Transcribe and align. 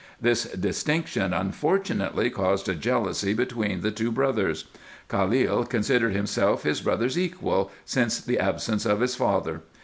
Tins 0.23 0.45
distinction 0.45 1.31
unfortunately 1.31 2.31
caused 2.31 2.67
a 2.67 2.73
jealousy 2.73 3.35
between 3.35 3.81
the 3.81 3.91
two 3.91 4.11
brothers. 4.11 4.65
Khalil 5.09 5.63
considered 5.67 6.15
himself 6.15 6.63
his 6.63 6.81
brother's 6.81 7.19
equal 7.19 7.71
since 7.85 8.19
the 8.19 8.39
absence 8.39 8.87
of 8.87 9.01
his 9.01 9.13
father. 9.13 9.61